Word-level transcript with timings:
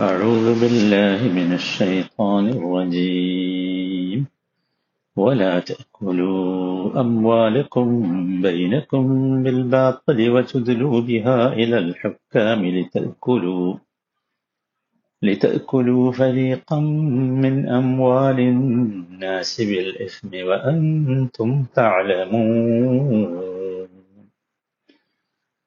أعوذ 0.00 0.46
بالله 0.60 1.20
من 1.38 1.52
الشيطان 1.52 2.44
الرجيم 2.48 4.26
ولا 5.16 5.60
تأكلوا 5.60 7.00
أموالكم 7.00 7.86
بينكم 8.42 9.04
بالباطل 9.42 10.18
وتدلوا 10.30 11.00
بها 11.00 11.52
إلى 11.52 11.78
الحكام 11.78 12.60
لتأكلوا 12.66 13.74
لتأكلوا 15.22 16.12
فريقا 16.12 16.80
من 17.42 17.68
أموال 17.68 18.38
الناس 18.40 19.60
بالإثم 19.60 20.30
وأنتم 20.48 21.64
تعلمون 21.74 23.20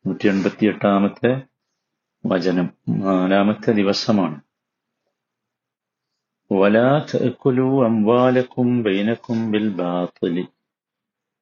നൂറ്റി 0.05 0.27
എൺപത്തി 0.27 0.65
എട്ടാമത്തെ 0.65 1.31
വചനം 2.23 2.67
നാലാമത്തെ 3.01 3.71
ദിവസമാണ് 3.73 4.37
വലാ 6.51 6.89
തഅക്കുലു 7.09 7.67
അംവാലക്കും 7.85 8.69
ബൈനക്കും 8.85 9.39
ബിൽ 9.51 9.67
ബാത്തിലി 9.79 10.45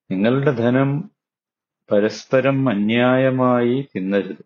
നിങ്ങളുടെ 0.09 0.53
ധനം 0.61 0.91
പരസ്പരം 1.89 2.59
അന്യായമായി 2.73 3.75
തിന്നരുത് 3.91 4.43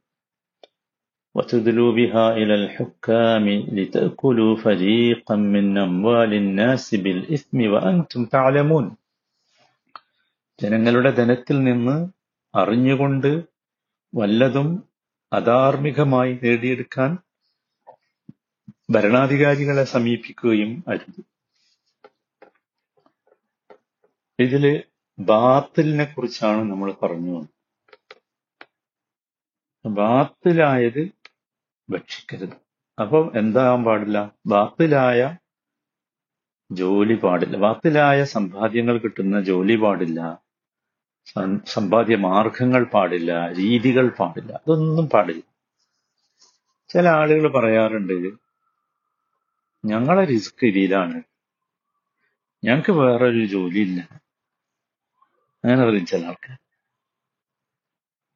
وتدلوا 1.36 1.92
بها 1.94 2.26
إلى 2.34 2.56
الحكام 2.56 3.46
لتأكلوا 3.78 4.54
فريقا 4.58 5.36
من 5.54 5.66
أموال 5.80 6.32
الناس 6.36 6.86
بالإثم 7.04 7.58
وأنتم 7.74 8.22
تعلمون 8.28 8.86
ജനങ്ങളുടെ 10.60 11.12
ധനത്തിൽ 11.12 11.58
നിന്ന് 11.64 11.96
അറിഞ്ഞുകൊണ്ട് 12.54 13.30
വല്ലതും 14.14 14.68
അധാർമികമായി 15.33 16.41
നേടിയെടുക്കാൻ 16.43 17.19
ഭരണാധികാരികളെ 18.91 19.85
സമീപിക്കുകയും 19.85 20.85
അരുത്. 20.89 21.21
ഇതിൽ 24.39 24.85
ബാത്തിലിനെ 25.19 26.05
കുറിച്ചാണ് 26.05 26.71
നമ്മൾ 26.71 26.93
പറഞ്ഞു 26.93 27.47
ബാത്തിലായത് 29.87 31.09
ഭക്ഷിക്കരുത്. 31.91 32.57
അപ്പം 33.01 33.33
എന്താകാൻ 33.39 33.85
പാടില്ല? 33.85 34.33
ബാത്തിലായ 34.47 35.37
ജോലി 36.73 37.15
പാടില്ല. 37.15 37.57
ബാത്തിലായ 37.57 38.25
സമ്പാദ്യങ്ങൾ 38.25 38.99
കിട്ടുന്ന 38.99 39.41
ജോലി 39.41 39.77
പാടില്ല. 39.77 40.46
സമ്പാദ്യ 41.75 42.17
മാർഗങ്ങൾ 42.27 42.83
പാടില്ല 42.95 43.33
രീതികൾ 43.61 44.07
പാടില്ല 44.19 44.53
അതൊന്നും 44.59 45.07
പാടില്ല. 45.15 45.43
ചില 46.91 47.07
ആളുകൾ 47.21 47.45
പറയാറുണ്ട് 47.53 48.17
ഞങ്ങളെ 49.85 50.25
റിസ്ക് 50.25 50.65
ഇതിലാണ്. 50.67 51.19
ഞങ്ങൾക്ക് 52.63 52.93
വേറൊരു 53.01 53.41
ഇല്ല. 53.85 53.99
അങ്ങനെ 55.65 55.83
പറയും 55.87 56.07
ചില 56.07 56.25
ആൾക്കാർ. 56.27 56.57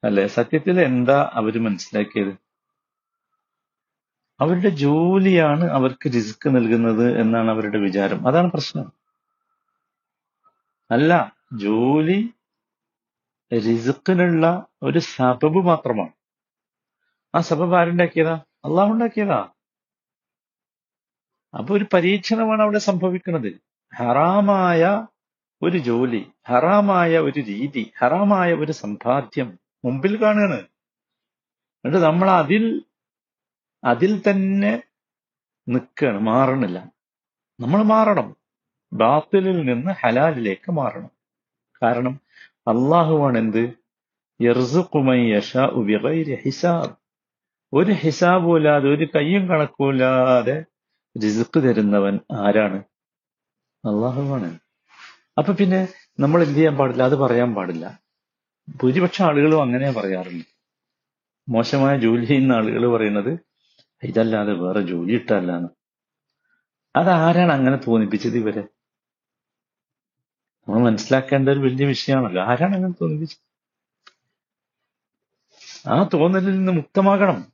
അല്ലെ? 0.03 0.25
സത്യത്തിൽ 0.37 0.77
എന്താ 0.91 1.19
അവർ 1.41 1.55
മനസ്സിലാക്കിയത്? 1.67 2.33
അവരുടെ 4.41 4.71
ജോലിയാണ് 4.85 5.65
അവർക്ക് 5.79 6.09
റിസ്ക് 6.15 6.47
നൽകുന്നത് 6.57 7.07
എന്നാണ് 7.21 7.51
അവരുടെ 7.51 7.79
വിചാരം. 7.79 8.21
അതാണ് 8.29 8.51
പ്രശ്നം. 8.51 8.87
അല്ല 10.91 11.13
ജോലി 11.65 12.21
റിസ്ക്കിനുള്ള 13.53 14.67
ഒരു 14.83 14.99
സബബ് 14.99 15.67
മാത്രമാണ്. 15.67 16.13
ആ 17.35 17.41
സബബ് 17.41 17.75
ആരുണ്ടാക്കിയതാ? 17.75 18.35
അള്ളാഹ് 18.65 18.91
ഉണ്ടാക്കിയതാ. 18.91 19.49
അപ്പൊ 21.59 21.77
ഒരു 21.77 21.87
പരീക്ഷണമാണ് 21.93 22.63
അവിടെ 22.63 22.79
സംഭവിക്കുന്നത്. 22.79 23.53
ഹറാമായ 23.97 25.07
ഒരു 25.63 25.79
ജോലി 25.79 26.31
ഹറാമായ 26.49 27.19
ഒരു 27.19 27.41
രീതി 27.41 27.93
ഹറാമായ 27.99 28.55
ഒരു 28.55 28.73
സമ്പാദ്യം 28.73 29.59
മുമ്പിൽ 29.85 30.23
കാണുകയാണ്. 30.23 30.67
എന്നിട്ട് 31.85 32.07
നമ്മൾ 32.07 32.31
അതിൽ 32.31 32.85
അതിൽ 33.85 34.23
തന്നെ 34.31 34.83
നിൽക്കണം 35.69 36.25
മാറണില്ല. 36.25 36.79
നമ്മൾ 37.61 37.83
മാറണം. 37.83 38.37
ബാത്തിലിൽ 38.93 39.67
നിന്ന് 39.67 39.91
ഹലാലിലേക്ക് 39.91 40.73
മാറണം. 40.73 41.11
കാരണം 41.83 42.21
അള്ളാഹുവാണ് 42.71 43.39
എന്ത് 43.45 43.63
ഹിസാബ്. 46.45 46.93
ഒരു 47.73 47.93
ഹിസാബും 48.03 48.53
ഒരു 48.93 49.07
കയ്യും 49.15 49.45
കണക്കുമില്ലാതെ 49.51 50.57
റിസുക്ക് 51.17 51.59
തരുന്നവൻ 51.67 52.15
ആരാണ്? 52.45 52.79
അള്ളാഹുവാണ് 53.85 54.51
അപ്പൊ 55.39 55.53
പിന്നെ 55.61 55.81
നമ്മൾ 56.23 56.39
എന്ത് 56.47 56.57
ചെയ്യാൻ 56.59 56.75
പാടില്ല? 56.81 57.03
അത് 57.09 57.17
പറയാൻ 57.25 57.51
പാടില്ല. 57.59 57.85
ഭൂരിപക്ഷം 58.81 59.25
ആളുകളും 59.29 59.61
അങ്ങനെ 59.67 59.87
പറയാറുണ്ട് 59.99 60.47
മോശമായ 61.49 61.95
ജോലി 62.05 62.25
ചെയ്യുന്ന 62.31 62.53
ആളുകൾ 62.59 62.83
പറയുന്നത് 62.95 63.33
ഇതല്ലാതെ 64.03 64.53
വേറെ 64.65 64.81
ജോലി 64.91 65.13
ഇട്ടല്ലാന്ന് 65.19 65.71
അതാരാണ് 66.95 67.53
അങ്ങനെ 67.59 67.79
തോന്നിപ്പിച്ചത് 67.87 68.37
ഇവരെ? 68.43 68.63
നമ്മൾ 70.71 70.91
മനസ്സിലാക്കേണ്ട 70.91 71.49
ഒരു 71.49 71.59
വലിയ 71.59 71.87
വിഷയമാണല്ലോ. 71.87 72.43
ആരാണ് 72.43 72.75
അങ്ങനെ 72.75 72.93
തോന്നിപ്പിച്ചത് 73.03 73.51
ആ 75.89 76.09
തോന്നലിൽ 76.15 76.53
നിന്ന് 76.53 76.73
മുക്തമാകണം. 76.73 77.53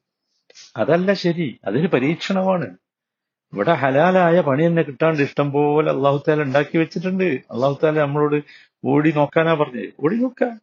അതല്ല 0.77 1.13
ശരി. 1.13 1.61
അതൊരു 1.65 1.87
പരീക്ഷണമാണ്. 1.87 2.77
ഇവിടെ 3.53 3.73
ഹലാലായ 3.73 4.41
പണി 4.41 4.67
തന്നെ 4.67 4.83
കിട്ടാണ്ട് 4.83 5.23
ഇഷ്ടം 5.23 5.53
പോലെ 5.53 5.93
അള്ളാഹു 5.93 6.23
താല 6.29 6.43
ഉണ്ടാക്കി 6.43 6.79
വെച്ചിട്ടുണ്ട്. 6.79 7.25
അള്ളാഹു 7.25 7.79
താല 7.85 8.01
നമ്മളോട് 8.01 8.43
ഓടി 8.85 9.11
നോക്കാനാ 9.11 9.55
പറഞ്ഞത് 9.55 9.93
ഓടി 10.01 10.17
നോക്കാ. 10.17 10.59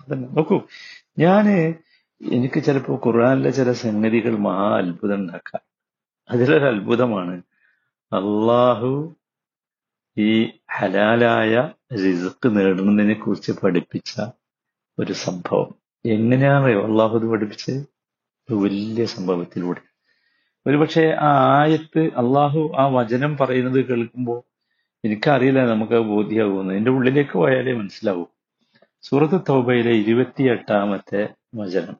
അതന്നെ. 0.00 0.28
നോക്കൂ. 0.28 0.60
ഞാൻ 1.18 1.74
എനിക്ക് 2.32 2.62
ചിലപ്പോ 2.64 3.02
ഖുർആനിലെ 3.06 3.50
ചില 3.50 3.72
സംഗതികൾ 3.72 4.38
മഹാ 4.38 4.78
അത്ഭുതം 4.78 5.14
ഉണ്ടാക്കാം. 5.14 5.62
അതിലൊരു 6.30 6.64
അത്ഭുതമാണ്. 6.64 7.42
അള്ളാഹു 8.12 9.16
ഈ 10.18 10.44
ഹലാലായ 10.46 11.70
റിസ്ക് 11.92 12.56
നേടുന്നതിനെ 12.56 13.14
കുറിച്ച് 13.14 13.52
പഠിപ്പിച്ച 13.52 14.20
ഒരു 14.98 15.12
സംഭവം. 15.12 15.74
എങ്ങനെയാണ് 16.06 16.64
അള്ളാഹു 16.64 17.18
ഇത് 17.18 17.26
പഠിപ്പിച്ചത്? 17.26 17.88
വലിയ 18.54 19.04
സംഭവത്തിലൂടെ. 19.04 19.80
ഒരുപക്ഷെ 20.66 21.16
ആ 21.20 21.60
ആയത്ത് 21.60 21.98
അള്ളാഹു 21.98 22.72
ആ 22.76 22.86
വചനം 22.86 23.36
പറയുന്നത് 23.36 23.84
കേൾക്കുമ്പോൾ 23.84 24.42
എനിക്കറിയില്ല 25.04 25.66
നമുക്ക് 25.66 25.92
ബോധ്യമാകുമെന്ന് 25.92 26.74
എന്റെ 26.74 26.90
ഉള്ളിലേക്ക് 26.90 27.32
പോയാലേ 27.32 27.72
മനസ്സിലാവൂ. 27.72 28.24
സൂറത്ത് 29.02 29.40
തൗബയിലെ 29.48 29.90
ഇരുപത്തിയെട്ടാമത്തെ 29.90 31.34
വചനം. 31.54 31.96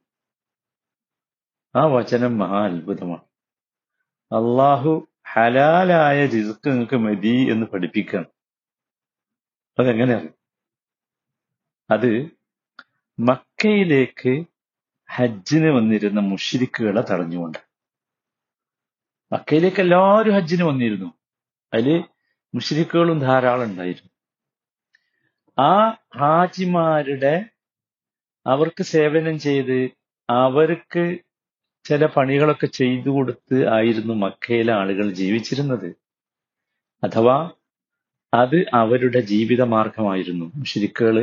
ആ 1.77 1.85
വചനം 1.85 2.39
മഹാ 2.39 2.65
അത്ഭുതമാണ്. 2.65 3.23
അള്ളാഹു 4.35 5.09
ഹലാലായ 5.37 6.27
റിസ്ക് 6.27 6.71
നിങ്ങൾക്ക് 6.71 6.97
മതി 6.97 7.49
എന്ന് 7.51 7.67
പഠിപ്പിക്കണം. 7.67 8.27
അതെങ്ങനെയാണ് 9.79 10.29
അത് 11.91 12.31
മക്കയിലേക്ക് 13.19 14.45
ഹജ്ജിന് 15.11 15.71
വന്നിരുന്ന 15.71 16.21
മുഷിരിക്കുകളെ 16.21 17.03
തടഞ്ഞുകൊണ്ട്. 17.03 17.59
മക്കയിലേക്ക് 19.33 19.81
എല്ലാവരും 19.81 20.35
ഹജ്ജിന് 20.35 20.63
വന്നിരുന്നു. 20.63 21.15
അതിൽ 21.75 22.05
മുഷിരിക്കുകളും 22.55 23.19
ധാരാളം 23.19 23.65
ഉണ്ടായിരുന്നു. 23.65 24.11
ആ 25.63 25.91
ഹാജിമാരുടെ 26.19 27.45
അവർക്ക് 28.47 28.83
സേവനം 28.83 29.39
ചെയ്ത് 29.39 29.91
അവർക്ക് 30.31 31.19
ചില 31.85 32.07
പണികളൊക്കെ 32.07 32.67
ചെയ്തു 32.67 33.11
കൊടുത്ത് 33.11 33.57
ആയിരുന്നു 33.69 34.15
മക്കയിലെ 34.15 34.73
ആളുകൾ 34.73 35.11
ജീവിച്ചിരുന്നത്. 35.11 35.89
അഥവാ 37.03 37.51
അത് 38.35 38.59
അവരുടെ 38.75 39.21
ജീവിത 39.21 39.63
മാർഗമായിരുന്നു 39.63 40.47
മുഷിരിക്കുകൾ 40.55 41.17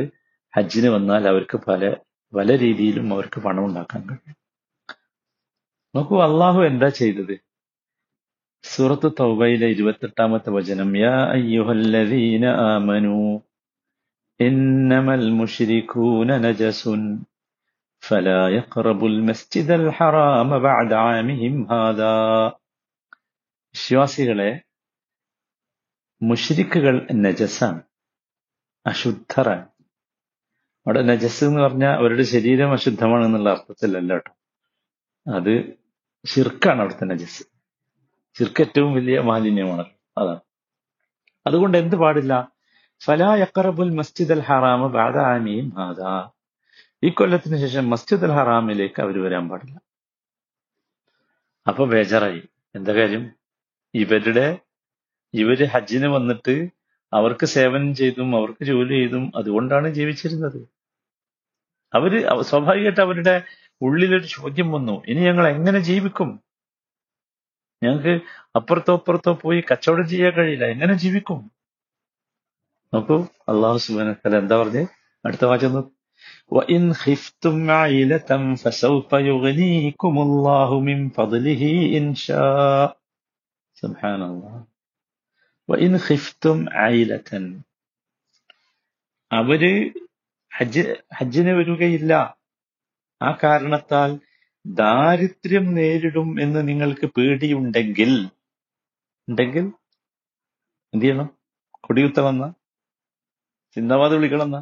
ഹജ്ജിന് 0.54 0.88
വന്നാൽ 0.88 1.28
അവർക്ക് 1.28 1.58
പല 1.68 1.94
പല 2.32 2.58
രീതിയിലും 2.58 3.12
അവർക്ക് 3.12 3.40
പണം 3.40 3.64
ഉണ്ടാക്കാൻ 3.64 4.02
കഴിയും. 4.02 4.36
നോക്കൂ 5.94 6.22
അള്ളാഹു 6.22 6.60
എന്താ 6.62 6.88
ചെയ്തത്? 6.88 7.34
സൂറത്ത് 8.64 9.12
തൗബയിലെ 9.20 9.66
ഇരുപത്തെട്ടാമത്തെ 9.66 10.50
വചനം 10.50 10.96
യാ 10.96 11.14
അയ്യുഹല്ലദീന 11.30 12.44
ആമനു 12.46 13.16
ഇന്നമൽ 14.40 15.26
നജസുൻ 16.40 17.02
فلا 18.03 18.41
يقربوا 18.49 19.09
المسجد 19.09 19.69
الحرام 19.79 20.49
بعد 20.59 20.89
عامهم 20.95 21.55
هذا 21.71 22.13
വിശ്വാസികളെ 23.75 24.51
മുഷ്രിക്കുകൾ 26.21 26.93
നജസാണ് 27.17 27.81
അശുദ്ധരാണ് 28.85 29.65
അവിടെ 30.85 31.01
നജസ് 31.09 31.41
എന്ന് 31.47 31.59
പറഞ്ഞാൽ 31.61 31.93
അവരുടെ 31.99 32.25
ശരീരം 32.33 32.69
അശുദ്ധമാണ് 32.73 33.23
എന്നുള്ള 33.25 33.49
അർത്ഥത്തിലല്ല 33.55 34.11
കേട്ടോ 34.13 34.31
അത് 35.25 35.53
ഷിർക്കാണ് 36.25 36.79
അവിടുത്തെ 36.81 37.05
നജസ് 37.05 37.43
ഷിർക്ക് 38.35 38.63
ഏറ്റവും 38.65 38.91
വലിയ 38.97 39.17
മാലിന്യമാണ് 39.29 39.85
അതാണ് 40.17 40.41
അതുകൊണ്ട് 41.45 41.75
എന്ത് 41.77 41.95
പാടില്ല 42.03 42.33
ഫലാ 43.01 43.29
യക്കറബുൽ 43.43 43.91
മസ്ജിദ് 43.99 44.33
അൽ 44.37 44.43
ഹറാമ 44.49 44.87
ബാദാമിയും 44.95 45.67
ഹാദാ 45.79 46.13
ഈ 47.02 47.10
കൊല്ലത്തിന് 47.10 47.56
ശേഷം 47.56 47.90
മസ്ജിദ് 47.90 48.24
അൽ 48.24 48.30
ഹറാമിലേക്ക് 48.30 49.02
അവർ 49.02 49.22
വരാൻ 49.22 49.48
പാടില്ല. 49.48 49.80
അപ്പൊ 51.68 51.86
ബേജാറായി. 51.86 52.42
എന്താ 52.74 52.92
കാര്യം? 52.92 53.30
ഇവരുടെ 53.94 54.58
ഇവർ 55.34 55.64
ഹജ്ജിന് 55.64 56.06
വന്നിട്ട് 56.06 56.68
അവർക്ക് 57.12 57.46
സേവനം 57.46 57.94
ചെയ്തും 57.94 58.36
അവർക്ക് 58.36 58.64
ജോലി 58.64 58.94
ചെയ്തും 58.94 59.32
അതുകൊണ്ടാണ് 59.36 59.88
ജീവിച്ചിരുന്നത്. 59.88 60.68
അവർ 61.94 62.42
സ്വാഭാവികമായിട്ട് 62.42 63.00
അവരുടെ 63.00 63.42
ഉള്ളിലൊരു 63.82 64.26
ചോദ്യം 64.26 64.72
വന്നു. 64.72 65.02
ഇനി 65.06 65.20
ഞങ്ങൾ 65.20 65.48
എങ്ങനെ 65.48 65.78
ജീവിക്കും? 65.78 66.40
ഞങ്ങൾക്ക് 67.82 68.20
അപ്പുറത്തോ 68.56 68.94
അപ്പുറത്തോ 68.96 69.32
പോയി 69.34 69.64
കച്ചവടം 69.72 70.08
ചെയ്യാൻ 70.08 70.32
കഴിയില്ല. 70.32 70.64
എങ്ങനെ 70.64 70.94
ജീവിക്കും? 70.94 71.50
നോക്കൂ 72.94 73.26
അള്ളാഹു 73.48 73.78
സുബാന 73.78 74.36
എന്താ 74.38 74.56
പറഞ്ഞേ? 74.56 74.86
അടുത്ത 75.26 75.44
വാചകം 75.44 75.99
وإن 76.51 76.93
خفتم 76.93 77.71
عيلة 77.73 78.29
فسوف 78.55 79.13
يغنيكم 79.13 80.13
الله 80.17 80.79
من 80.79 81.09
فضله 81.09 81.63
إن 81.97 82.15
شاء 82.17 82.97
سبحان 83.77 84.21
الله 84.21 84.55
وإن 85.69 85.97
خفتم 85.99 86.57
عيلة 86.79 87.31
അവര് 89.31 89.71
ഹജ്ജ് 90.51 90.83
ഹജ്ജിന് 91.15 91.53
വരികയില്ല 91.53 92.11
ആ 93.21 93.29
കാരണത്താൽ 93.41 94.11
ദാരിദ്ര്യം 94.65 95.65
നേരിടും 95.73 96.29
എന്ന് 96.39 96.61
നിങ്ങൾക്ക് 96.67 97.07
പേടിയുണ്ടെങ്കിൽ 97.07 98.11
ഉണ്ടെങ്കിൽ 99.27 99.65
എന്ത് 100.93 101.03
ചെയ്യണം 101.05 101.27
കൊടിയുത്ത 101.79 102.19
വന്ന 102.19 102.45
ചിന്താവാദ 103.77 104.13
വിളിക്കണമെന്ന 104.13 104.59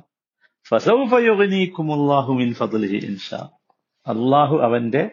അള്ളാഹു 4.06 4.58
അവന്റെ 4.62 5.10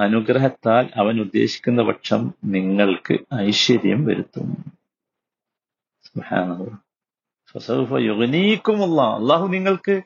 അനുഗ്രഹത്താൽ 0.00 0.90
അവൻ 0.96 1.20
ഉദ്ദേശിക്കുന്ന 1.20 1.82
പക്ഷം 1.82 2.34
നിങ്ങൾക്ക് 2.44 3.16
ഐശ്വര്യം 3.34 4.04
വരുത്തും. 4.04 4.48
അള്ളാഹു 9.14 9.46
നിങ്ങൾക്ക് 9.46 10.02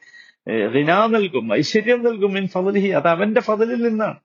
റിനാ 0.75 1.07
നൽകും 1.07 1.55
ഐശ്വര്യം 1.55 2.05
നൽകും 2.05 2.33
മിൻ 2.33 2.49
ഫതലിഹി 2.49 2.89
അത് 2.89 3.09
അവന്റെ 3.09 3.41
ഫതലിൽ 3.41 3.89
നിന്നാണ്. 3.89 4.21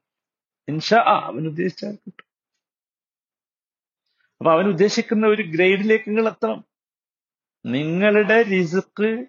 ഇൻഷാ 0.68 0.98
അവൻ 0.98 1.48
ഉദ്ദേശിച്ചാൽ 1.48 1.92
കിട്ടും. 1.92 2.28
അപ്പൊ 4.40 4.52
അവൻ 4.52 4.66
ഉദ്ദേശിക്കുന്ന 4.68 5.28
ഒരു 5.28 5.44
ഗ്രേഡിലേക്ക് 5.44 6.10
നിങ്ങൾ 6.10 6.28
എത്തണം. 6.28 6.66
നിങ്ങളുടെ 7.66 8.42
റിസ്ക് 8.44 9.26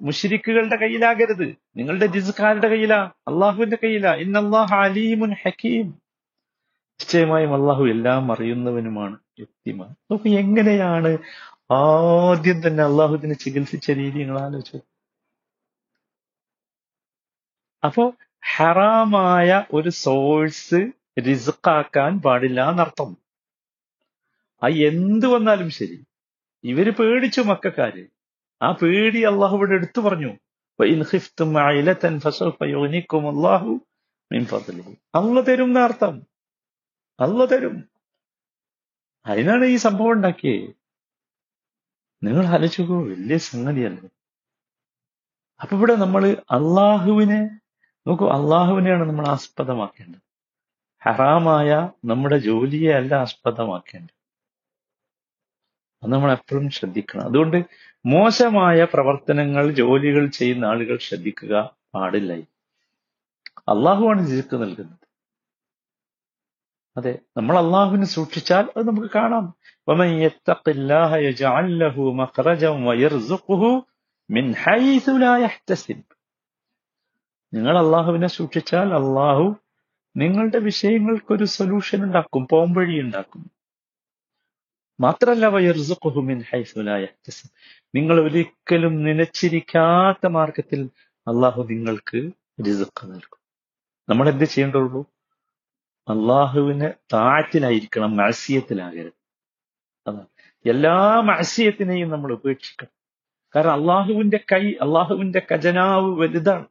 മുഷിരിക്കുകളുടെ 0.00 0.76
കയ്യിലാകരുത്. 0.76 1.54
നിങ്ങളുടെ 1.76 2.06
ജിസുക്കാരുടെ 2.06 2.68
കയ്യിലാ 2.68 3.10
അള്ളാഹുവിന്റെ 3.28 3.78
കയ്യിലാ. 3.84 4.14
ഇന്നല്ലാഹ് 4.14 4.74
അലീമുൻ 4.74 5.32
ഹക്കീം. 5.32 5.86
നിശ്ചയമായും 7.00 7.54
അള്ളാഹു 7.54 7.84
എല്ലാം 7.84 8.32
അറിയുന്നവനുമാണ് 8.32 9.18
യുക്തിമാൻ 9.38 9.88
നോക്കൂ 9.88 10.30
എങ്ങനെയാണ് 10.30 11.18
ആദ്യം 11.72 12.66
തന്നെ 12.66 12.84
അള്ളാഹുദിനെ 12.84 13.34
ചികിത്സിച്ച 13.34 13.90
രീതി 13.90 14.18
നിങ്ങൾ 14.18 14.40
ആലോചിച്ചു. 14.40 14.78
അപ്പോ 17.84 18.12
ഹറാമായ 18.56 19.64
ഒരു 19.72 19.88
സോഴ്സ് 19.88 20.92
റിസ്ക്കാക്കാൻ 21.28 22.20
പാടില്ല 22.20 22.70
എന്നർത്ഥം. 22.70 23.16
ആ 24.62 24.66
എന്ത് 24.66 25.26
വന്നാലും 25.26 25.70
ശരി. 25.70 26.04
ഇവർ 26.64 26.90
പേടിച്ചു 26.90 27.40
മക്കാര്. 27.40 28.13
ആ 28.62 28.72
പേടി 28.72 29.22
അള്ളാഹു 29.22 29.56
ഇവിടെ 29.56 29.72
എടുത്തു 29.72 30.00
പറഞ്ഞു. 30.00 30.32
അള്ളാഹു 30.80 31.04
ഖിഫ്തും 31.14 31.58
അയിലതൻ 31.58 32.20
ഫസൗഫ 32.20 32.56
യുഗ്നിക്കും 32.62 33.28
അല്ലാഹു 33.28 33.80
മിൻ 34.32 34.44
ഫദ്ലിഹി." 34.44 34.92
അള്ള 35.14 35.40
തരും 35.40 35.64
എന്നർത്ഥം 35.64 36.26
അള്ള 37.20 37.44
തരും. 37.44 37.88
അതിനാണ് 39.26 39.64
ഈ 39.64 39.76
സംഭവം 39.76 40.10
ഉണ്ടാക്കിയത് 40.10 40.74
നിങ്ങൾ 42.22 42.46
ആലോചിക്കോ 42.46 43.02
വലിയ 43.02 43.36
സംഗതിയല്ലേ. 43.36 44.08
അപ്പൊ 45.62 45.76
ഇവിടെ 45.76 45.94
നമ്മൾ 45.94 46.28
അള്ളാഹുവിനെ 46.50 47.60
നോക്കൂ 48.06 48.28
അള്ളാഹുവിനെയാണ് 48.28 49.08
നമ്മൾ 49.08 49.28
ആസ്പദമാക്കേണ്ടത്. 49.28 50.20
ഹറാമായ 51.04 51.90
നമ്മുടെ 52.04 52.38
ജോലിയെ 52.38 52.92
അല്ല 52.92 53.14
ആസ്പദമാക്കേണ്ടത്. 53.14 54.14
അത് 56.02 56.12
നമ്മൾ 56.12 56.32
എപ്പോഴും 56.32 56.70
ശ്രദ്ധിക്കണം. 56.70 57.24
അതുകൊണ്ട് 57.24 57.64
മോശമായ 58.06 58.84
പ്രവർത്തനങ്ങൾ 58.84 59.70
ജോലികൾ 59.70 60.26
ചെയ്യുന്ന 60.26 60.64
ആളുകൾ 60.64 60.96
ശ്രദ്ധിക്കുക 60.96 61.76
പാടില്ല. 61.94 62.32
അള്ളാഹുവാണ് 63.68 64.26
ജിക്ക് 64.26 64.62
നൽകുന്നത്. 64.62 65.04
അതെ 66.96 67.18
നമ്മൾ 67.36 67.58
അള്ളാഹുവിനെ 67.58 68.04
സൂക്ഷിച്ചാൽ 68.04 68.68
അത് 68.76 68.88
നമുക്ക് 68.88 69.08
കാണാം. 69.14 69.54
നിങ്ങൾ 77.54 77.78
അള്ളാഹുവിനെ 77.78 78.26
സൂക്ഷിച്ചാൽ 78.26 78.94
അള്ളാഹു 78.94 79.56
നിങ്ങളുടെ 80.16 80.58
വിഷയങ്ങൾക്കൊരു 80.58 81.44
സൊല്യൂഷൻ 81.44 82.02
ഉണ്ടാക്കും 82.02 82.48
പോംവഴി 82.50 83.00
ഉണ്ടാക്കും. 83.00 83.50
മാത്രല്ല 85.00 85.46
നിങ്ങൾ 87.94 88.20
ഒരിക്കലും 88.20 89.04
നനച്ചിരിക്കാത്ത 89.04 90.26
മാർഗത്തിൽ 90.26 90.90
അള്ളാഹു 91.18 91.62
നിങ്ങൾക്ക് 91.62 92.32
റിസുഖ് 92.66 93.04
നൽകും. 93.04 93.38
നമ്മൾ 94.08 94.28
എന്ത് 94.28 94.44
ചെയ്യേണ്ടുള്ളൂ? 94.44 95.00
അള്ളാഹുവിന് 96.08 96.90
താഴത്തിലായിരിക്കണം 97.12 98.16
മത്സ്യത്തിലാകരുത് 98.16 99.12
അതാണ് 100.06 100.26
എല്ലാ 100.68 101.20
മത്സ്യത്തിനെയും 101.20 102.10
നമ്മൾ 102.10 102.32
ഉപേക്ഷിക്കണം. 102.32 102.90
കാരണം 103.56 103.72
അള്ളാഹുവിന്റെ 103.72 104.40
കൈ 104.52 104.70
അള്ളാഹുവിന്റെ 104.70 105.46
ഖജനാവ് 105.52 106.18
വലുതാണ്. 106.18 106.66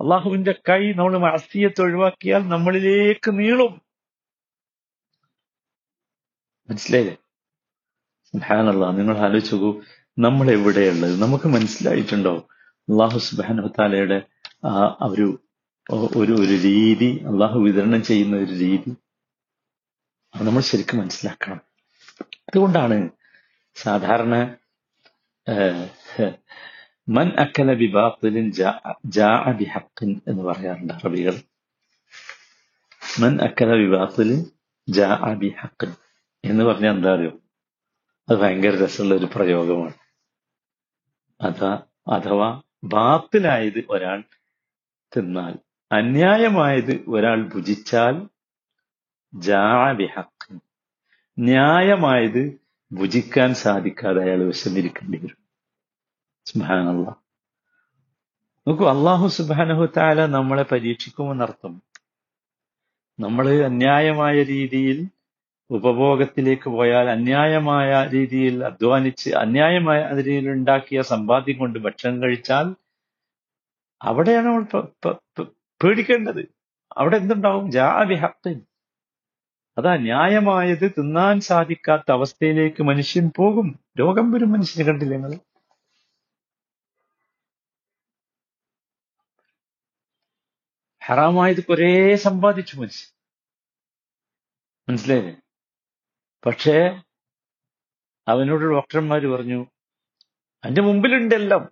അള്ളാഹുവിന്റെ 0.00 0.52
കൈ 0.68 0.92
നമ്മൾ 0.92 1.18
മത്സ്യത്തെ 1.18 1.82
ഒഴിവാക്കിയാൽ 1.82 2.48
നമ്മളിലേക്ക് 2.48 3.38
നീളും. 3.38 3.82
മനസ്സിലായില്ലേ? 6.70 7.16
സുബാനല്ല 8.34 8.84
നിങ്ങൾ 8.90 9.16
ആലോചിച്ചു 9.18 9.54
നോക്കൂ 9.54 9.70
നമ്മൾ 10.18 10.46
എവിടെയുള്ളത്? 10.50 11.14
നമുക്ക് 11.22 11.48
മനസ്സിലായിട്ടുണ്ടോ? 11.48 12.34
അള്ളാഹു 12.88 13.18
സുബാനു 13.18 13.62
താലയുടെ 13.78 14.18
ആ 14.66 14.72
ഒരു 15.02 15.26
ഒരു 15.92 16.32
ഒരു 16.42 16.54
രീതി 16.68 17.10
അള്ളാഹു 17.30 17.58
വിതരണം 17.60 18.02
ചെയ്യുന്ന 18.02 18.36
ഒരു 18.36 18.52
രീതി 18.52 18.90
അത് 20.34 20.42
നമ്മൾ 20.46 20.60
ശരിക്കും 20.60 20.98
മനസ്സിലാക്കണം. 20.98 21.60
അതുകൊണ്ടാണ് 22.48 22.98
സാധാരണ 23.74 24.34
മൻ 27.08 27.28
അക്കല 27.38 27.72
ബിബാത്തിലിൻ 27.74 28.46
ബിഹക്കിൻ 29.58 30.20
എന്ന് 30.28 30.42
പറയാറുണ്ട് 30.42 30.92
അറബികൾ. 30.92 31.36
മൻ 33.20 33.32
അക്കല 33.42 33.70
ബിബാത്തിലിൻ 33.74 34.40
ബിഹക്കിൻ 35.38 35.90
എന്ന് 36.44 36.64
പറഞ്ഞാൽ 36.64 36.94
എന്താ 36.94 37.14
അറിയോ? 37.14 37.32
അത് 38.28 38.38
ഭയങ്കര 38.38 38.84
രസമുള്ള 38.84 39.14
ഒരു 39.14 39.28
പ്രയോഗമാണ്. 39.34 39.94
അതാ 41.40 41.82
അഥവാ 42.08 42.62
ബാത്തിലായത് 42.84 43.84
ഒരാൾ 43.90 44.24
തിന്നാൽ 45.16 45.54
അന്യായമായത് 45.92 47.04
ഒരാൾ 47.08 47.48
ഭുജിച്ചാൽ 47.48 48.28
ജാവിഹക്ക് 49.34 50.58
ന്യായമായത് 51.38 52.60
ഭുജിക്കാൻ 52.92 53.54
സാധിക്കാതെ 53.54 54.22
അയാൾ 54.22 54.44
വിശന്നിരിക്കേണ്ടി 54.44 55.18
വരും 55.18 55.40
സുബാനുള്ള 56.46 57.16
നോക്കൂ 58.66 58.88
അള്ളാഹു 58.88 59.26
സുബാനഹു 59.26 59.86
താല 59.96 60.26
നമ്മളെ 60.26 60.62
പരീക്ഷിക്കുമെന്നർത്ഥം. 60.62 61.82
നമ്മൾ 63.20 63.64
അന്യായമായ 63.64 64.42
രീതിയിൽ 64.42 65.08
ഉപഭോഗത്തിലേക്ക് 65.70 66.70
പോയാൽ 66.70 67.10
അന്യായമായ 67.10 68.08
രീതിയിൽ 68.08 68.64
അധ്വാനിച്ച് 68.64 69.30
അന്യായമായ 69.30 70.08
രീതിയിൽ 70.16 70.50
ഉണ്ടാക്കിയ 70.50 71.02
സമ്പാദ്യം 71.02 71.58
കൊണ്ട് 71.58 71.78
ഭക്ഷണം 71.78 72.22
കഴിച്ചാൽ 72.22 72.74
അവിടെയാണ് 74.02 74.46
നമ്മൾ 74.46 74.64
പേടിക്കേണ്ടത്. 75.82 76.42
അവിടെ 76.96 77.16
എന്തുണ്ടാവും? 77.16 77.70
ജാവിഹത്തിൻ 77.70 78.60
അതാ 79.78 79.96
ന്യായമായത് 79.96 80.90
തിന്നാൻ 80.90 81.40
സാധിക്കാത്ത 81.40 82.12
അവസ്ഥയിലേക്ക് 82.12 82.82
മനുഷ്യൻ 82.82 83.30
പോകും. 83.36 83.80
രോഗം 84.00 84.32
വരും 84.32 84.52
മനുഷ്യന് 84.52 84.86
കണ്ടില്ലേ 84.86 85.16
നിങ്ങൾ? 85.16 85.38
ഹറാമായത് 91.02 91.64
കുറേ 91.64 92.14
സമ്പാദിച്ചു 92.16 92.76
മനുഷ്യൻ. 92.76 93.10
മനസ്സിലായില്ലേ? 94.88 95.43
പക്ഷേ 96.46 97.02
അവനോട് 98.28 98.64
ഡോക്ടർമാർ 98.64 99.26
പറഞ്ഞു 99.26 99.66
അവന്റെ 100.64 100.82
മുമ്പിലുണ്ട് 100.82 101.34
എല്ലാം 101.34 101.68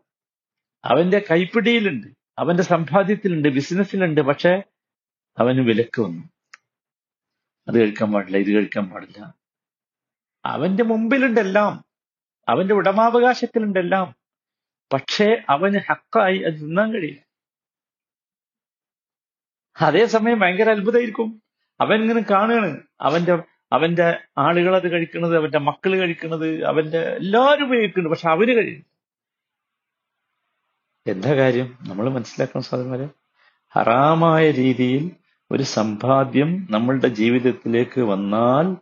അവന്റെ 0.85 1.27
കൈപ്പിടിയിലുണ്ട് 1.31 2.07
അവന്റെ 2.39 2.63
സമ്പാദ്യത്തിലുണ്ട് 2.63 3.49
ബിസിനസ്സിലുണ്ട് 3.49 4.21
പക്ഷേ 4.21 4.63
അവന് 5.39 5.61
വിലക്ക് 5.61 6.01
വന്നു. 6.03 6.23
അത് 7.69 7.79
കഴിക്കാൻ 7.81 8.13
പാടില്ല 8.13 8.37
ഇത് 8.37 8.51
കഴിക്കാൻ 8.55 8.91
പാടില്ല. 8.91 9.35
അവന്റെ 10.45 10.85
മുമ്പിലുണ്ടെല്ലാം 10.85 11.85
അവന്റെ 12.49 12.75
ഉടമാവകാശത്തിലുണ്ടെല്ലാം 12.75 14.15
പക്ഷേ 14.93 15.29
അവന് 15.49 15.79
ഹക്കായി 15.91 16.39
അത് 16.39 16.55
തിന്നാൻ 16.55 16.93
കഴിയില്ല. 16.93 17.23
അതേസമയം 19.81 20.39
ഭയങ്കര 20.41 20.71
അത്ഭുതമായിരിക്കും. 20.71 21.43
അവൻ 21.81 22.03
ഇങ്ങനെ 22.03 22.23
കാണുകയാണ് 22.31 22.83
അവന്റെ 23.01 23.52
അവന്റെ 23.73 24.19
ആളുകൾ 24.39 24.77
അത് 24.77 24.93
കഴിക്കുന്നത് 24.93 25.37
അവന്റെ 25.37 25.59
മക്കൾ 25.59 25.99
കഴിക്കുന്നത് 25.99 26.65
അവന്റെ 26.65 26.99
എല്ലാവരും 26.99 27.65
ഉപയോഗിക്കുന്നു 27.65 28.11
പക്ഷെ 28.11 28.29
അവർ 28.29 28.57
കഴിയും 28.57 28.93
എന്താ 31.07 31.35
കാര്യം? 31.35 31.79
നമ്മൾ 31.89 32.09
മനസ്സിലാക്കണം 32.09 32.63
സാധനമാരെ. 32.63 33.09
ഹറാമായ 33.71 34.51
രീതിയിൽ 34.51 35.11
ഒരു 35.51 35.63
സമ്പാദ്യം 35.63 36.69
നമ്മളുടെ 36.71 37.09
ജീവിതത്തിലേക്ക് 37.09 38.01
വന്നാൽ 38.01 38.77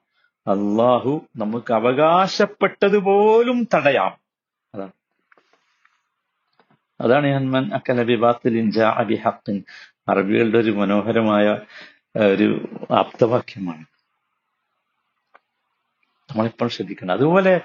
അള്ളാഹു 0.50 1.26
നമുക്ക് 1.36 1.72
അവകാശപ്പെട്ടതുപോലും 1.72 3.68
തടയാം. 3.74 4.16
അതാണ്. 4.74 4.92
അതാണ് 7.00 7.26
ഞാൻ 7.26 7.74
അക്കലബി 7.74 8.12
അക്കല 8.12 8.70
ജാ 8.70 8.90
അബി 8.90 9.14
ഹക്കിൻ 9.14 9.64
അറബികളുടെ 10.08 10.58
ഒരു 10.58 10.70
മനോഹരമായ 10.70 11.58
ഒരു 12.20 12.68
ആപ്തവാക്യമാണ്. 12.90 13.84
നമ്മളിപ്പോൾ 16.30 16.68
ശ്രദ്ധിക്കണം. 16.68 17.12
അതുപോലെ 17.12 17.60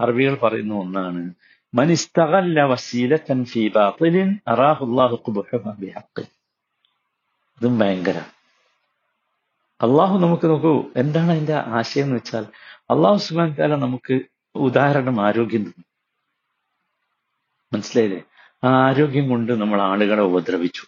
അറബികൾ 0.00 0.34
പറയുന്ന 0.34 0.74
ഒന്നാണ് 0.74 1.34
മൻ 1.74 1.92
ഇസ്തഗല്ല 1.92 2.74
ഫീ 2.74 3.06
ബിഹഖിൻ 5.78 6.26
ഇതും 7.60 7.78
ഭയങ്കര 7.78 8.18
അള്ളാഹു 9.82 10.18
നമുക്ക് 10.18 10.46
നോക്കൂ 10.46 10.84
എന്താണ് 10.96 11.30
അതിന്റെ 11.30 11.54
ആശയം 11.54 12.04
എന്ന് 12.04 12.16
വെച്ചാൽ 12.16 12.46
അള്ളാഹു 12.90 13.16
സുബാൻ 13.16 13.54
താല 13.54 13.74
നമുക്ക് 13.74 14.20
ഉദാഹരണം 14.54 15.26
ആരോഗ്യം 15.26 15.62
തന്നു. 15.62 15.84
മനസ്സിലായില്ലേ? 17.72 18.22
ആ 18.64 18.88
ആരോഗ്യം 18.88 19.28
കൊണ്ട് 19.28 19.52
നമ്മൾ 19.52 19.82
ആളുകളെ 19.82 20.22
ഉപദ്രവിച്ചു. 20.22 20.82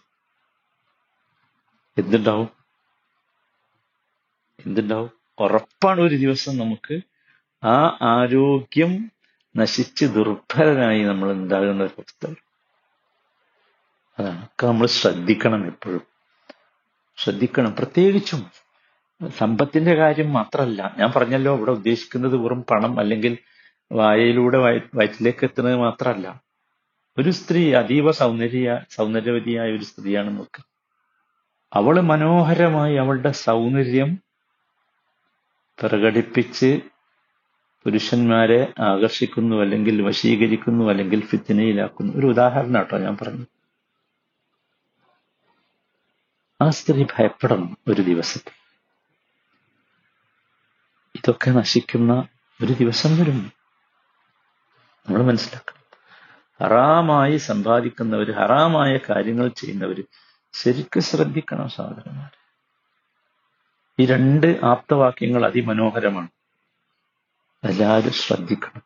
എന്തുണ്ടാവും? 1.98 2.48
എന്തുണ്ടാവും? 4.66 5.10
ഉറപ്പാണ് 5.38 6.00
ഒരു 6.00 6.16
ദിവസം 6.16 6.58
നമുക്ക് 6.58 7.00
ആ 7.64 7.98
ആരോഗ്യം 8.02 9.12
നശിച്ച് 9.56 10.04
ദുർബലനായി 10.04 11.02
നമ്മൾ 11.02 11.32
ഉണ്ടാകുന്ന 11.32 11.82
ഒരു 11.82 11.90
അവസ്ഥ. 11.98 12.34
അതൊക്കെ 14.18 14.66
നമ്മൾ 14.66 14.86
ശ്രദ്ധിക്കണം 14.86 15.66
എപ്പോഴും. 15.66 16.00
ശ്രദ്ധിക്കണം. 17.16 17.76
പ്രത്യേകിച്ചും 17.76 18.50
സമ്പത്തിന്റെ 19.28 19.94
കാര്യം 19.94 20.32
മാത്രമല്ല. 20.32 20.94
ഞാൻ 20.98 21.12
പറഞ്ഞല്ലോ 21.16 21.56
ഇവിടെ 21.56 21.70
ഉദ്ദേശിക്കുന്നത് 21.70 22.36
വെറും 22.36 22.62
പണം 22.62 23.00
അല്ലെങ്കിൽ 23.00 23.38
വായയിലൂടെ 23.92 24.58
വയ- 24.58 24.90
വയറ്റിലേക്ക് 24.94 25.44
എത്തുന്നത് 25.44 25.76
മാത്രമല്ല. 25.76 26.42
ഒരു 27.18 27.30
സ്ത്രീ 27.30 27.74
അതീവ 27.74 28.10
സൗന്ദര്യ 28.10 28.80
സൗന്ദര്യവതിയായ 28.90 29.72
ഒരു 29.72 29.84
സ്ത്രീയാണ് 29.84 30.38
നോക്ക് 30.38 30.64
അവൾ 31.74 32.00
മനോഹരമായി 32.00 32.96
അവളുടെ 32.96 33.32
സൗന്ദര്യം 33.32 34.18
പ്രകടിപ്പിച്ച് 35.80 36.80
പുരുഷന്മാരെ 37.84 38.74
ആകർഷിക്കുന്നു 38.80 39.56
അല്ലെങ്കിൽ 39.56 40.02
വശീകരിക്കുന്നു 40.02 40.90
അല്ലെങ്കിൽ 40.90 41.26
ഫിത്തിനയിലാക്കുന്നു. 41.26 42.16
ഒരു 42.16 42.26
ഉദാഹരണം 42.26 42.74
കേട്ടോ 42.74 42.98
ഞാൻ 42.98 43.16
പറഞ്ഞു 43.22 43.46
ആ 46.62 46.70
സ്ത്രീ 46.70 47.04
ഭയപ്പെടണം 47.04 47.76
ഒരു 47.88 48.02
ദിവസത്തിൽ. 48.02 48.52
ഇതൊക്കെ 51.16 51.50
നശിക്കുന്ന 51.50 52.28
ഒരു 52.64 52.72
ദിവസം 52.72 53.20
വരും. 53.20 53.52
നമ്മൾ 55.08 55.22
മനസ്സിലാക്കണം. 55.22 55.84
ഹറാമായി 56.60 57.36
സമ്പാദിക്കുന്നവർ 57.36 58.32
ഹറാമായ 58.32 58.98
കാര്യങ്ങൾ 59.10 59.48
ചെയ്യുന്നവർ 59.48 60.04
ശരിക്കും 60.52 61.02
ശ്രദ്ധിക്കണം 61.02 61.68
സഹോദരന്മാർ 61.68 62.30
ഈ 64.00 64.06
രണ്ട് 64.06 64.60
ആപ്തവാക്യങ്ങൾ 64.64 65.46
അതിമനോഹരമാണ്. 65.46 66.28
എല്ലാവരും 67.64 68.12
ശ്രദ്ധിക്കണം. 68.12 68.82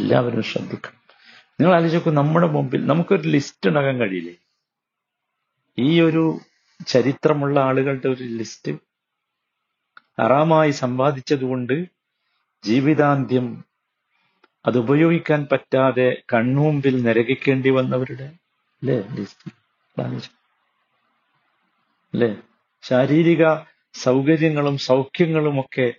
എല്ലാവരും 0.00 0.42
ശ്രദ്ധിക്കണം. 0.42 1.00
നിങ്ങൾ 1.60 1.74
ആലോചിക്കൂ 1.74 2.10
നമ്മുടെ 2.10 2.46
മുമ്പിൽ 2.46 2.86
നമുക്കൊരു 2.86 3.28
ലിസ്റ്റ് 3.28 3.68
ഉണ്ടാക്കാൻ 3.68 3.98
കഴിയില്ലേ? 3.98 4.34
ഈ 5.78 6.00
ഒരു 6.00 6.40
ചരിത്രമുള്ള 6.86 7.60
ആളുകളുടെ 7.60 8.08
ഒരു 8.08 8.24
ലിസ്റ്റ് 8.24 8.72
അറാമായി 10.18 10.70
സമ്പാദിച്ചതുകൊണ്ട് 10.70 11.84
ജീവിതാന്ത്യം 12.64 13.64
അത് 14.66 14.78
ഉപയോഗിക്കാൻ 14.78 15.48
പറ്റാതെ 15.52 16.22
കൺമുമ്പിൽ 16.32 17.02
നരകിക്കേണ്ടി 17.02 17.70
വന്നവരുടെ 17.70 18.24
അല്ലേ 18.24 19.08
ലിസ്റ്റ്. 19.08 19.52
അല്ലേ? 22.14 22.36
ശാരീരിക 22.82 23.44
സൗകര്യങ്ങളും 23.94 24.78
സൗഖ്യങ്ങളും 24.78 25.60
ഒക്കെ 25.60 25.92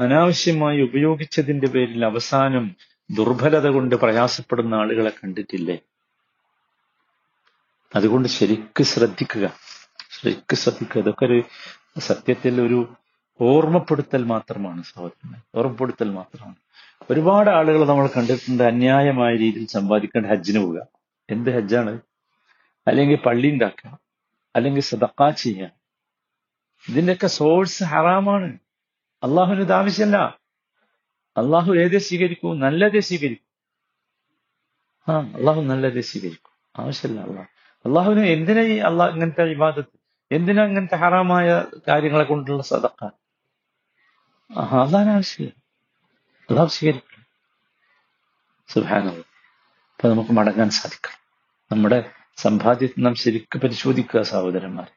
അനാവശ്യമായി 0.00 0.80
ഉപയോഗിച്ചതിന്റെ 0.80 1.66
പേരിൽ 1.66 2.04
അവസാനം 2.04 2.76
ദുർബലത 3.10 3.66
കൊണ്ട് 3.66 3.94
പ്രയാസപ്പെടുന്ന 3.94 4.74
ആളുകളെ 4.74 5.10
കണ്ടിട്ടില്ലേ? 5.10 5.78
അതുകൊണ്ട് 7.94 8.28
ശരിക്ക് 8.28 8.82
ശ്രദ്ധിക്കുക. 8.82 9.54
ശരിക്ക് 10.20 10.54
ശ്രദ്ധിക്കുക. 10.54 11.02
ഇതൊക്കെ 11.02 11.24
ഒരു 11.24 11.42
സത്യത്തിൽ 11.98 12.60
ഒരു 12.60 12.94
ഓർമ്മപ്പെടുത്തൽ 13.40 14.24
മാത്രമാണ് 14.24 14.82
സഹോദരന് 14.82 15.58
ഓർമ്മപ്പെടുത്തൽ 15.58 16.10
മാത്രമാണ്. 16.10 16.54
ഒരുപാട് 17.10 17.50
ആളുകൾ 17.50 17.84
നമ്മൾ 17.84 18.06
കണ്ടിട്ടുണ്ട് 18.06 18.62
അന്യായമായ 18.62 19.36
രീതിയിൽ 19.36 19.66
സമ്പാദിക്കേണ്ട 19.66 20.26
ഹജ്ജിന് 20.26 20.58
പോവുക. 20.58 20.86
എന്ത് 21.30 21.56
ഹജ്ജാണ്? 21.56 22.00
അല്ലെങ്കിൽ 22.88 23.16
പള്ളി 23.16 23.50
ഉണ്ടാക്കുക. 23.50 23.98
അല്ലെങ്കിൽ 24.56 24.80
സദക്ക 24.80 25.30
ചെയ്യുക. 25.30 25.70
ഇതിന്റെയൊക്കെ 26.88 27.26
സോഴ്സ് 27.26 27.84
ഹറാമാണ്. 27.84 28.58
അള്ളാഹുവിന് 29.22 29.60
ഇത് 29.60 29.72
ആവശ്യമല്ല 29.72 30.40
അള്ളാഹു 31.36 31.72
ഏതേ 31.72 31.98
സ്വീകരിക്കൂ? 31.98 32.54
നല്ലതേ 32.54 33.00
സ്വീകരിക്കൂ. 33.00 33.46
ആ 35.12 35.20
അള്ളാഹു 35.20 35.60
നല്ലതേ 35.60 36.00
സ്വീകരിക്കൂ. 36.00 36.82
ആവശ്യമില്ല 36.82 37.20
അള്ളാഹ്. 37.20 37.48
അള്ളാഹുവിന് 37.86 38.20
എന്തിനാ 38.20 38.62
ഈ 38.62 38.76
അള്ളാഹ് 38.76 39.12
ഇങ്ങനത്തെ 39.12 39.42
ഇബാദത്ത്? 39.42 40.00
എന്തിനാ 40.32 40.64
ഇങ്ങനത്തെ 40.64 40.96
ഹറാമായ 40.96 41.64
കാര്യങ്ങളെ 41.88 42.24
കൊണ്ടുള്ള 42.24 42.62
സദക്ക 42.62 43.04
അള്ളാഹിന് 44.56 45.46
അള്ളാഹു 46.50 46.68
സ്വീകരിക്കണം. 46.68 47.26
സുഹാനത് 48.68 49.18
അപ്പൊ 49.18 50.08
നമുക്ക് 50.08 50.30
മടങ്ങാൻ 50.30 50.70
സാധിക്കണം. 50.70 51.20
നമ്മുടെ 51.72 52.10
സമ്പാദ്യത്തെ 52.36 53.00
നാം 53.00 53.14
ശരിക്കും 53.14 53.60
പരിശോധിക്കുക 53.60 54.22
സഹോദരന്മാർ 54.22 54.90